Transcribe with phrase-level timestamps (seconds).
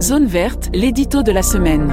[0.00, 1.90] Zone verte, l'édito de la semaine.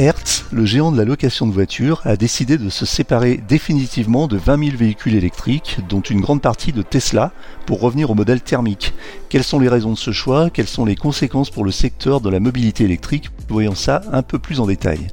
[0.00, 4.38] Hertz, le géant de la location de voitures, a décidé de se séparer définitivement de
[4.38, 7.32] 20 000 véhicules électriques, dont une grande partie de Tesla,
[7.66, 8.94] pour revenir au modèle thermique.
[9.28, 10.48] Quelles sont les raisons de ce choix?
[10.48, 13.28] Quelles sont les conséquences pour le secteur de la mobilité électrique?
[13.50, 15.08] Voyons ça un peu plus en détail.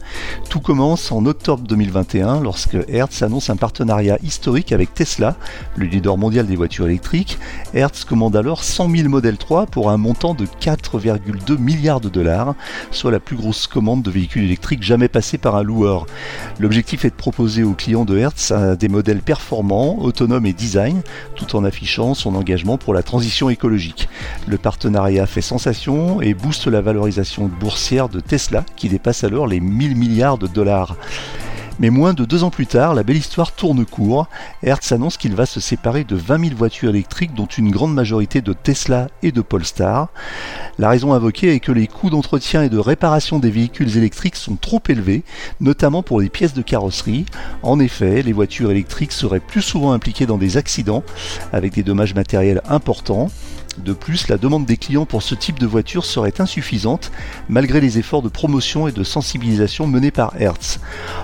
[0.49, 5.35] Tout commence en octobre 2021 lorsque Hertz annonce un partenariat historique avec Tesla,
[5.75, 7.37] le leader mondial des voitures électriques.
[7.73, 12.55] Hertz commande alors 100 000 modèles 3 pour un montant de 4,2 milliards de dollars,
[12.91, 16.05] soit la plus grosse commande de véhicules électriques jamais passée par un loueur.
[16.59, 21.01] L'objectif est de proposer aux clients de Hertz des modèles performants, autonomes et design,
[21.35, 24.09] tout en affichant son engagement pour la transition écologique.
[24.47, 29.59] Le partenariat fait sensation et booste la valorisation boursière de Tesla qui dépasse alors les
[29.59, 30.95] 1000 milliards de dollars.
[31.79, 34.27] Mais moins de deux ans plus tard, la belle histoire tourne court.
[34.63, 38.41] Hertz annonce qu'il va se séparer de 20 000 voitures électriques, dont une grande majorité
[38.41, 40.09] de Tesla et de Polestar.
[40.79, 44.55] La raison invoquée est que les coûts d'entretien et de réparation des véhicules électriques sont
[44.55, 45.23] trop élevés,
[45.59, 47.25] notamment pour les pièces de carrosserie.
[47.61, 51.03] En effet, les voitures électriques seraient plus souvent impliquées dans des accidents,
[51.53, 53.29] avec des dommages matériels importants.
[53.77, 57.11] De plus, la demande des clients pour ce type de voiture serait insuffisante
[57.47, 60.79] malgré les efforts de promotion et de sensibilisation menés par Hertz.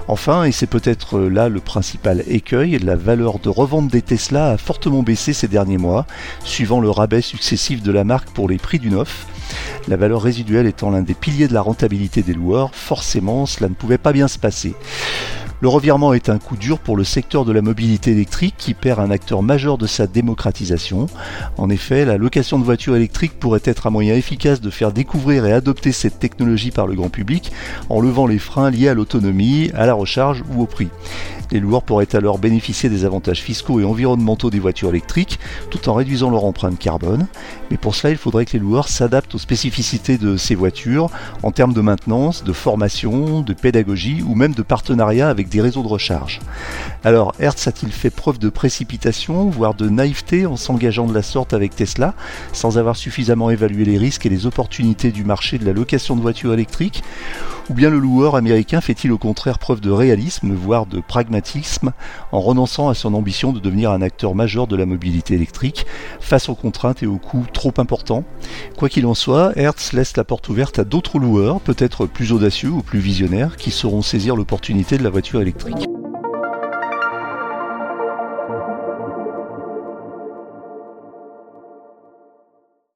[0.07, 4.57] Enfin, et c'est peut-être là le principal écueil, la valeur de revente des Tesla a
[4.57, 6.05] fortement baissé ces derniers mois,
[6.43, 9.25] suivant le rabais successif de la marque pour les prix du neuf.
[9.87, 13.73] La valeur résiduelle étant l'un des piliers de la rentabilité des loueurs, forcément cela ne
[13.73, 14.75] pouvait pas bien se passer.
[15.63, 18.99] Le revirement est un coup dur pour le secteur de la mobilité électrique qui perd
[18.99, 21.07] un acteur majeur de sa démocratisation.
[21.57, 25.45] En effet, la location de voitures électriques pourrait être un moyen efficace de faire découvrir
[25.45, 27.53] et adopter cette technologie par le grand public
[27.87, 30.89] en levant les freins liés à l'autonomie, à la recharge ou au prix.
[31.53, 35.93] Les loueurs pourraient alors bénéficier des avantages fiscaux et environnementaux des voitures électriques tout en
[35.93, 37.27] réduisant leur empreinte carbone.
[37.69, 41.11] Mais pour cela, il faudrait que les loueurs s'adaptent aux spécificités de ces voitures
[41.43, 45.87] en termes de maintenance, de formation, de pédagogie ou même de partenariat avec réseaux de
[45.87, 46.39] recharge.
[47.03, 51.53] Alors, Hertz a-t-il fait preuve de précipitation, voire de naïveté en s'engageant de la sorte
[51.53, 52.13] avec Tesla,
[52.53, 56.21] sans avoir suffisamment évalué les risques et les opportunités du marché de la location de
[56.21, 57.03] voitures électriques?
[57.69, 61.93] Ou bien le loueur américain fait-il au contraire preuve de réalisme, voire de pragmatisme,
[62.33, 65.85] en renonçant à son ambition de devenir un acteur majeur de la mobilité électrique
[66.19, 68.25] face aux contraintes et aux coûts trop importants?
[68.77, 72.69] Quoi qu'il en soit, Hertz laisse la porte ouverte à d'autres loueurs, peut-être plus audacieux
[72.69, 75.87] ou plus visionnaires, qui sauront saisir l'opportunité de la voiture électrique.